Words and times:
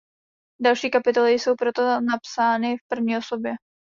Další 0.61 0.89
kapitoly 0.91 1.31
jsou 1.31 1.55
proto 1.55 1.81
napsány 2.01 2.77
v 2.77 2.87
první 2.87 3.17
osobě. 3.17 3.53